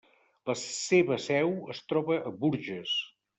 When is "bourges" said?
2.41-2.97